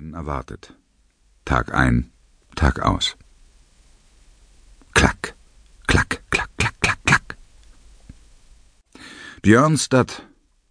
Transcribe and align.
einen 0.00 0.14
erwartet. 0.14 0.74
Tag 1.44 1.74
ein, 1.74 2.10
Tag 2.56 2.80
aus. 2.80 3.16
Klack, 4.94 5.34
klack, 5.86 6.22
klack, 6.30 6.50
klack, 6.56 6.74
klack, 6.80 6.98
klack. 7.04 7.36
Björnstadt, 9.42 10.26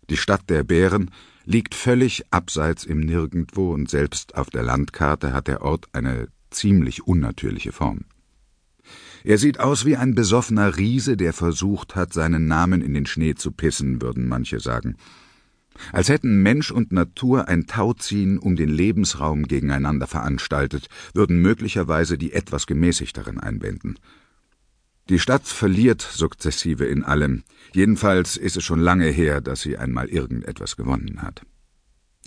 die 0.10 0.18
Stadt 0.18 0.50
der 0.50 0.64
Bären, 0.64 1.12
liegt 1.46 1.76
völlig 1.76 2.26
abseits 2.32 2.84
im 2.84 3.00
Nirgendwo 3.00 3.72
und 3.74 3.90
selbst 3.90 4.36
auf 4.36 4.50
der 4.50 4.64
Landkarte 4.64 5.32
hat 5.32 5.48
der 5.48 5.62
Ort 5.62 5.88
eine 5.94 6.28
ziemlich 6.50 7.08
unnatürliche 7.08 7.72
Form. 7.72 8.06
Er 9.24 9.38
sieht 9.38 9.60
aus 9.60 9.86
wie 9.86 9.96
ein 9.96 10.16
besoffener 10.16 10.78
Riese, 10.78 11.18
der 11.18 11.34
versucht 11.34 11.96
hat, 11.96 12.14
seinen 12.14 12.48
Namen 12.48 12.82
in 12.82 12.94
den 12.94 13.06
Schnee 13.06 13.36
zu 13.36 13.52
pissen, 13.52 14.02
würden 14.02 14.28
manche 14.28 14.60
sagen. 14.60 14.96
Als 15.92 16.10
hätten 16.10 16.42
Mensch 16.42 16.72
und 16.72 16.92
Natur 16.92 17.48
ein 17.48 17.68
Tauziehen 17.68 18.38
um 18.38 18.56
den 18.56 18.70
Lebensraum 18.70 19.44
gegeneinander 19.44 20.08
veranstaltet, 20.08 20.88
würden 21.14 21.42
möglicherweise 21.42 22.18
die 22.18 22.34
etwas 22.34 22.68
gemäßigteren 22.68 23.40
einwenden. 23.40 23.96
Die 25.10 25.20
Stadt 25.20 25.48
verliert 25.48 26.02
sukzessive 26.02 26.86
in 26.86 27.04
allem. 27.04 27.44
Jedenfalls 27.74 28.38
ist 28.38 28.58
es 28.58 28.64
schon 28.64 28.80
lange 28.80 29.08
her, 29.08 29.42
dass 29.42 29.62
sie 29.62 29.78
einmal 29.78 30.08
irgendetwas 30.08 30.76
gewonnen 30.76 31.24
hat. 31.24 31.42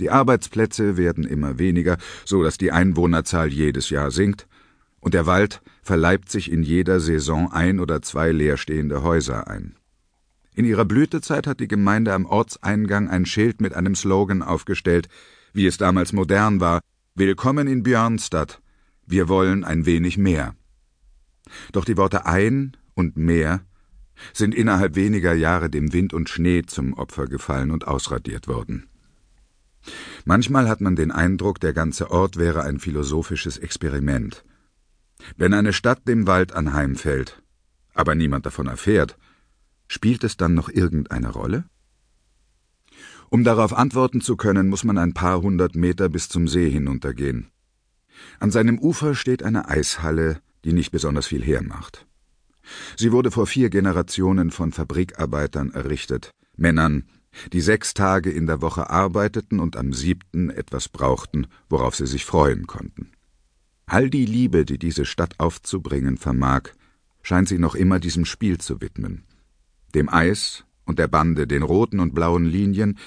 Die 0.00 0.10
Arbeitsplätze 0.10 0.96
werden 0.96 1.24
immer 1.24 1.58
weniger, 1.58 1.96
so 2.24 2.42
dass 2.42 2.58
die 2.58 2.72
Einwohnerzahl 2.72 3.52
jedes 3.52 3.90
Jahr 3.90 4.10
sinkt, 4.10 4.48
und 4.98 5.14
der 5.14 5.26
Wald 5.26 5.62
verleibt 5.82 6.30
sich 6.30 6.50
in 6.50 6.62
jeder 6.62 7.00
Saison 7.00 7.52
ein 7.52 7.80
oder 7.80 8.02
zwei 8.02 8.30
leerstehende 8.30 9.02
Häuser 9.02 9.48
ein. 9.48 9.76
In 10.54 10.66
ihrer 10.66 10.84
Blütezeit 10.84 11.46
hat 11.46 11.60
die 11.60 11.68
Gemeinde 11.68 12.12
am 12.12 12.26
Ortseingang 12.26 13.08
ein 13.08 13.24
Schild 13.24 13.62
mit 13.62 13.72
einem 13.72 13.94
Slogan 13.94 14.42
aufgestellt, 14.42 15.08
wie 15.54 15.66
es 15.66 15.78
damals 15.78 16.12
modern 16.12 16.60
war: 16.60 16.82
Willkommen 17.14 17.66
in 17.66 17.82
Björnstadt. 17.82 18.60
Wir 19.06 19.28
wollen 19.28 19.64
ein 19.64 19.86
wenig 19.86 20.18
mehr. 20.18 20.54
Doch 21.72 21.86
die 21.86 21.96
Worte 21.96 22.26
ein 22.26 22.76
und 22.94 23.16
mehr 23.16 23.62
sind 24.34 24.54
innerhalb 24.54 24.94
weniger 24.94 25.32
Jahre 25.32 25.70
dem 25.70 25.94
Wind 25.94 26.12
und 26.12 26.28
Schnee 26.28 26.62
zum 26.66 26.92
Opfer 26.92 27.26
gefallen 27.28 27.70
und 27.70 27.88
ausradiert 27.88 28.46
worden. 28.46 28.88
Manchmal 30.26 30.68
hat 30.68 30.82
man 30.82 30.96
den 30.96 31.10
Eindruck, 31.10 31.60
der 31.60 31.72
ganze 31.72 32.10
Ort 32.10 32.36
wäre 32.36 32.62
ein 32.62 32.78
philosophisches 32.78 33.56
Experiment. 33.56 34.44
Wenn 35.38 35.54
eine 35.54 35.72
Stadt 35.72 36.06
dem 36.06 36.26
Wald 36.26 36.52
anheimfällt, 36.52 37.42
aber 37.94 38.14
niemand 38.14 38.44
davon 38.44 38.66
erfährt, 38.66 39.16
spielt 39.92 40.24
es 40.24 40.38
dann 40.38 40.54
noch 40.54 40.70
irgendeine 40.70 41.30
Rolle? 41.30 41.64
Um 43.28 43.44
darauf 43.44 43.74
antworten 43.74 44.22
zu 44.22 44.36
können, 44.36 44.68
muss 44.68 44.84
man 44.84 44.96
ein 44.96 45.12
paar 45.12 45.42
hundert 45.42 45.74
Meter 45.74 46.08
bis 46.08 46.30
zum 46.30 46.48
See 46.48 46.70
hinuntergehen. 46.70 47.50
An 48.40 48.50
seinem 48.50 48.78
Ufer 48.78 49.14
steht 49.14 49.42
eine 49.42 49.68
Eishalle, 49.68 50.40
die 50.64 50.72
nicht 50.72 50.92
besonders 50.92 51.26
viel 51.26 51.44
hermacht. 51.44 52.06
Sie 52.96 53.12
wurde 53.12 53.30
vor 53.30 53.46
vier 53.46 53.68
Generationen 53.68 54.50
von 54.50 54.72
Fabrikarbeitern 54.72 55.72
errichtet, 55.72 56.30
Männern, 56.56 57.04
die 57.52 57.60
sechs 57.60 57.92
Tage 57.92 58.30
in 58.30 58.46
der 58.46 58.62
Woche 58.62 58.88
arbeiteten 58.88 59.60
und 59.60 59.76
am 59.76 59.92
siebten 59.92 60.48
etwas 60.48 60.88
brauchten, 60.88 61.48
worauf 61.68 61.96
sie 61.96 62.06
sich 62.06 62.24
freuen 62.24 62.66
konnten. 62.66 63.12
All 63.84 64.08
die 64.08 64.26
Liebe, 64.26 64.64
die 64.64 64.78
diese 64.78 65.04
Stadt 65.04 65.38
aufzubringen 65.38 66.16
vermag, 66.16 66.70
scheint 67.22 67.48
sie 67.48 67.58
noch 67.58 67.74
immer 67.74 68.00
diesem 68.00 68.24
Spiel 68.24 68.58
zu 68.58 68.80
widmen. 68.80 69.24
Dem 69.94 70.08
Eis 70.08 70.64
und 70.84 70.98
der 70.98 71.08
Bande, 71.08 71.46
den 71.46 71.62
roten 71.62 72.00
und 72.00 72.14
blauen 72.14 72.44
Linien, 72.44 72.98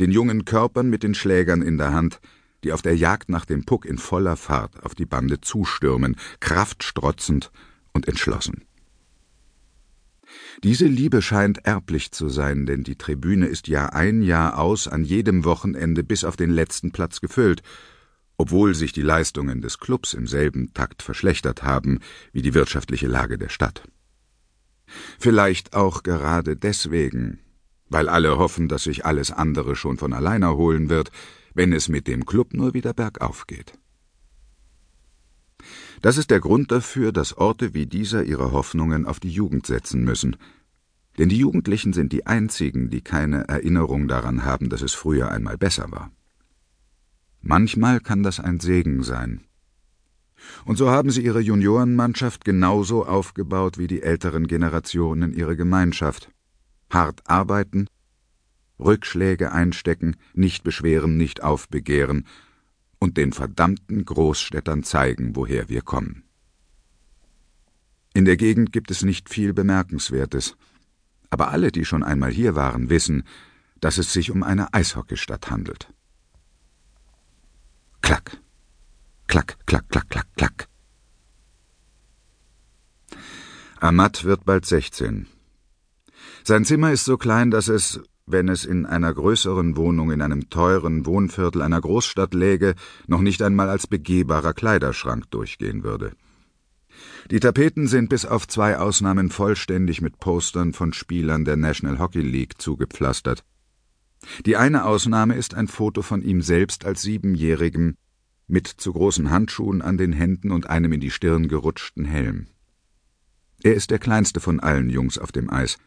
den 0.00 0.10
jungen 0.10 0.44
Körpern 0.44 0.90
mit 0.90 1.02
den 1.02 1.14
Schlägern 1.14 1.62
in 1.62 1.78
der 1.78 1.92
Hand, 1.92 2.20
die 2.64 2.72
auf 2.72 2.82
der 2.82 2.96
Jagd 2.96 3.28
nach 3.28 3.44
dem 3.44 3.64
Puck 3.64 3.84
in 3.84 3.98
voller 3.98 4.36
Fahrt 4.36 4.84
auf 4.84 4.94
die 4.94 5.06
Bande 5.06 5.40
zustürmen, 5.40 6.16
kraftstrotzend 6.40 7.50
und 7.92 8.08
entschlossen. 8.08 8.64
Diese 10.62 10.86
Liebe 10.86 11.20
scheint 11.22 11.66
erblich 11.66 12.12
zu 12.12 12.28
sein, 12.28 12.66
denn 12.66 12.84
die 12.84 12.96
Tribüne 12.96 13.46
ist 13.46 13.68
Jahr 13.68 13.94
ein, 13.94 14.22
Jahr 14.22 14.58
aus 14.58 14.88
an 14.88 15.04
jedem 15.04 15.44
Wochenende 15.44 16.04
bis 16.04 16.24
auf 16.24 16.36
den 16.36 16.50
letzten 16.50 16.92
Platz 16.92 17.20
gefüllt, 17.20 17.62
obwohl 18.38 18.74
sich 18.74 18.92
die 18.92 19.02
Leistungen 19.02 19.60
des 19.60 19.78
Klubs 19.78 20.14
im 20.14 20.26
selben 20.26 20.72
Takt 20.72 21.02
verschlechtert 21.02 21.62
haben 21.62 22.00
wie 22.32 22.42
die 22.42 22.54
wirtschaftliche 22.54 23.08
Lage 23.08 23.38
der 23.38 23.50
Stadt. 23.50 23.82
Vielleicht 25.18 25.74
auch 25.74 26.02
gerade 26.02 26.56
deswegen, 26.56 27.38
weil 27.88 28.08
alle 28.08 28.38
hoffen, 28.38 28.68
dass 28.68 28.84
sich 28.84 29.04
alles 29.04 29.30
andere 29.30 29.76
schon 29.76 29.98
von 29.98 30.12
allein 30.12 30.42
erholen 30.42 30.88
wird, 30.88 31.10
wenn 31.54 31.72
es 31.72 31.88
mit 31.88 32.06
dem 32.06 32.24
Klub 32.24 32.54
nur 32.54 32.74
wieder 32.74 32.94
bergauf 32.94 33.46
geht. 33.46 33.74
Das 36.00 36.16
ist 36.16 36.30
der 36.30 36.40
Grund 36.40 36.72
dafür, 36.72 37.12
dass 37.12 37.36
Orte 37.36 37.74
wie 37.74 37.86
dieser 37.86 38.24
ihre 38.24 38.52
Hoffnungen 38.52 39.06
auf 39.06 39.20
die 39.20 39.30
Jugend 39.30 39.66
setzen 39.66 40.02
müssen. 40.02 40.36
Denn 41.18 41.28
die 41.28 41.38
Jugendlichen 41.38 41.92
sind 41.92 42.12
die 42.12 42.26
einzigen, 42.26 42.90
die 42.90 43.02
keine 43.02 43.46
Erinnerung 43.48 44.08
daran 44.08 44.44
haben, 44.44 44.70
dass 44.70 44.82
es 44.82 44.94
früher 44.94 45.30
einmal 45.30 45.58
besser 45.58 45.90
war. 45.92 46.10
Manchmal 47.40 48.00
kann 48.00 48.22
das 48.22 48.40
ein 48.40 48.60
Segen 48.60 49.02
sein. 49.02 49.42
Und 50.64 50.76
so 50.76 50.90
haben 50.90 51.10
sie 51.10 51.24
ihre 51.24 51.40
Juniorenmannschaft 51.40 52.44
genauso 52.44 53.04
aufgebaut 53.06 53.78
wie 53.78 53.86
die 53.86 54.02
älteren 54.02 54.46
Generationen 54.46 55.32
ihre 55.32 55.56
Gemeinschaft. 55.56 56.30
Hart 56.90 57.22
arbeiten, 57.26 57.86
Rückschläge 58.78 59.52
einstecken, 59.52 60.16
nicht 60.34 60.64
beschweren, 60.64 61.16
nicht 61.16 61.42
aufbegehren, 61.42 62.26
und 62.98 63.16
den 63.16 63.32
verdammten 63.32 64.04
Großstädtern 64.04 64.84
zeigen, 64.84 65.34
woher 65.34 65.68
wir 65.68 65.82
kommen. 65.82 66.22
In 68.14 68.24
der 68.24 68.36
Gegend 68.36 68.72
gibt 68.72 68.90
es 68.90 69.02
nicht 69.02 69.28
viel 69.28 69.52
Bemerkenswertes, 69.52 70.56
aber 71.30 71.50
alle, 71.50 71.72
die 71.72 71.84
schon 71.84 72.02
einmal 72.02 72.30
hier 72.30 72.54
waren, 72.54 72.90
wissen, 72.90 73.24
dass 73.80 73.98
es 73.98 74.12
sich 74.12 74.30
um 74.30 74.42
eine 74.42 74.72
Eishockeystadt 74.74 75.50
handelt. 75.50 75.92
Klack, 78.02 78.38
klack, 79.26 79.56
klack, 79.66 79.88
klack, 79.88 80.08
klack, 80.08 80.26
klack. 80.36 80.68
Amat 83.80 84.24
wird 84.24 84.44
bald 84.44 84.64
16. 84.64 85.26
Sein 86.44 86.64
Zimmer 86.64 86.92
ist 86.92 87.04
so 87.04 87.16
klein, 87.16 87.50
dass 87.50 87.68
es, 87.68 88.00
wenn 88.26 88.48
es 88.48 88.64
in 88.64 88.86
einer 88.86 89.12
größeren 89.12 89.76
Wohnung 89.76 90.12
in 90.12 90.22
einem 90.22 90.50
teuren 90.50 91.06
Wohnviertel 91.06 91.62
einer 91.62 91.80
Großstadt 91.80 92.34
läge, 92.34 92.74
noch 93.06 93.20
nicht 93.20 93.42
einmal 93.42 93.68
als 93.68 93.86
begehbarer 93.86 94.54
Kleiderschrank 94.54 95.30
durchgehen 95.30 95.82
würde. 95.82 96.12
Die 97.30 97.40
Tapeten 97.40 97.86
sind 97.86 98.08
bis 98.08 98.24
auf 98.24 98.46
zwei 98.46 98.78
Ausnahmen 98.78 99.30
vollständig 99.30 100.00
mit 100.00 100.18
Postern 100.18 100.72
von 100.72 100.92
Spielern 100.92 101.44
der 101.44 101.56
National 101.56 101.98
Hockey 101.98 102.20
League 102.20 102.60
zugepflastert. 102.60 103.44
Die 104.46 104.56
eine 104.56 104.84
Ausnahme 104.84 105.34
ist 105.34 105.54
ein 105.54 105.68
Foto 105.68 106.02
von 106.02 106.22
ihm 106.22 106.42
selbst 106.42 106.84
als 106.84 107.02
Siebenjährigem 107.02 107.96
mit 108.52 108.68
zu 108.68 108.92
großen 108.92 109.30
Handschuhen 109.30 109.80
an 109.80 109.96
den 109.96 110.12
Händen 110.12 110.50
und 110.50 110.68
einem 110.68 110.92
in 110.92 111.00
die 111.00 111.10
Stirn 111.10 111.48
gerutschten 111.48 112.04
Helm. 112.04 112.48
Er 113.62 113.74
ist 113.74 113.90
der 113.90 113.98
kleinste 113.98 114.40
von 114.40 114.60
allen 114.60 114.90
Jungs 114.90 115.16
auf 115.16 115.32
dem 115.32 115.50
Eis. 115.50 115.78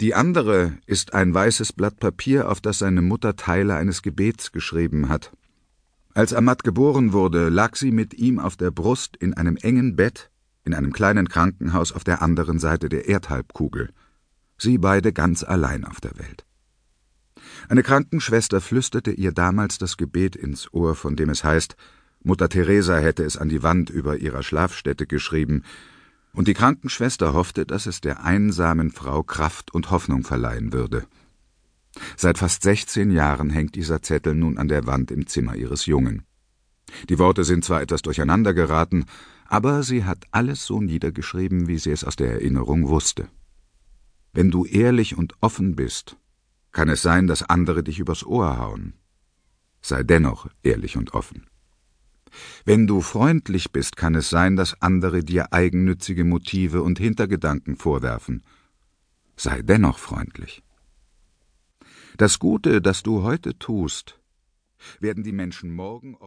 Die 0.00 0.14
andere 0.14 0.74
ist 0.86 1.14
ein 1.14 1.32
weißes 1.32 1.72
Blatt 1.72 1.98
Papier, 1.98 2.50
auf 2.50 2.60
das 2.60 2.78
seine 2.78 3.00
Mutter 3.00 3.34
Teile 3.34 3.76
eines 3.76 4.02
Gebets 4.02 4.52
geschrieben 4.52 5.08
hat. 5.08 5.32
Als 6.12 6.34
Amat 6.34 6.64
geboren 6.64 7.14
wurde, 7.14 7.48
lag 7.48 7.76
sie 7.76 7.92
mit 7.92 8.12
ihm 8.14 8.38
auf 8.38 8.56
der 8.56 8.70
Brust 8.70 9.16
in 9.16 9.32
einem 9.34 9.56
engen 9.56 9.96
Bett 9.96 10.30
in 10.64 10.74
einem 10.74 10.92
kleinen 10.92 11.30
Krankenhaus 11.30 11.92
auf 11.92 12.04
der 12.04 12.20
anderen 12.20 12.58
Seite 12.58 12.90
der 12.90 13.08
Erdhalbkugel. 13.08 13.88
Sie 14.58 14.76
beide 14.76 15.14
ganz 15.14 15.42
allein 15.42 15.86
auf 15.86 15.98
der 15.98 16.18
Welt. 16.18 16.44
Eine 17.68 17.82
Krankenschwester 17.82 18.60
flüsterte 18.60 19.10
ihr 19.10 19.32
damals 19.32 19.78
das 19.78 19.96
Gebet 19.96 20.36
ins 20.36 20.72
Ohr, 20.72 20.94
von 20.94 21.16
dem 21.16 21.30
es 21.30 21.44
heißt, 21.44 21.76
Mutter 22.22 22.48
Teresa 22.48 22.98
hätte 22.98 23.24
es 23.24 23.36
an 23.36 23.48
die 23.48 23.62
Wand 23.62 23.90
über 23.90 24.18
ihrer 24.18 24.42
Schlafstätte 24.42 25.06
geschrieben, 25.06 25.62
und 26.32 26.48
die 26.48 26.54
Krankenschwester 26.54 27.32
hoffte, 27.32 27.64
dass 27.64 27.86
es 27.86 28.00
der 28.00 28.24
einsamen 28.24 28.90
Frau 28.90 29.22
Kraft 29.22 29.72
und 29.72 29.90
Hoffnung 29.90 30.24
verleihen 30.24 30.72
würde. 30.72 31.04
Seit 32.16 32.38
fast 32.38 32.62
sechzehn 32.62 33.10
Jahren 33.10 33.50
hängt 33.50 33.74
dieser 33.74 34.02
Zettel 34.02 34.34
nun 34.34 34.58
an 34.58 34.68
der 34.68 34.86
Wand 34.86 35.10
im 35.10 35.26
Zimmer 35.26 35.56
ihres 35.56 35.86
Jungen. 35.86 36.22
Die 37.08 37.18
Worte 37.18 37.44
sind 37.44 37.64
zwar 37.64 37.82
etwas 37.82 38.02
durcheinander 38.02 38.54
geraten, 38.54 39.04
aber 39.46 39.82
sie 39.82 40.04
hat 40.04 40.24
alles 40.30 40.64
so 40.64 40.80
niedergeschrieben, 40.80 41.66
wie 41.68 41.78
sie 41.78 41.90
es 41.90 42.04
aus 42.04 42.16
der 42.16 42.32
Erinnerung 42.32 42.88
wusste. 42.88 43.28
Wenn 44.32 44.50
du 44.50 44.64
ehrlich 44.64 45.16
und 45.16 45.34
offen 45.40 45.74
bist, 45.74 46.16
kann 46.78 46.90
es 46.90 47.02
sein, 47.02 47.26
dass 47.26 47.42
andere 47.42 47.82
dich 47.82 47.98
übers 47.98 48.24
Ohr 48.24 48.56
hauen. 48.56 48.92
Sei 49.82 50.04
dennoch 50.04 50.46
ehrlich 50.62 50.96
und 50.96 51.12
offen. 51.12 51.48
Wenn 52.64 52.86
du 52.86 53.00
freundlich 53.00 53.72
bist, 53.72 53.96
kann 53.96 54.14
es 54.14 54.30
sein, 54.30 54.54
dass 54.54 54.80
andere 54.80 55.24
dir 55.24 55.52
eigennützige 55.52 56.22
Motive 56.22 56.82
und 56.82 57.00
Hintergedanken 57.00 57.74
vorwerfen. 57.74 58.44
Sei 59.34 59.60
dennoch 59.62 59.98
freundlich. 59.98 60.62
Das 62.16 62.38
Gute, 62.38 62.80
das 62.80 63.02
du 63.02 63.24
heute 63.24 63.58
tust, 63.58 64.20
werden 65.00 65.24
die 65.24 65.32
Menschen 65.32 65.74
morgen 65.74 66.14
oft 66.14 66.26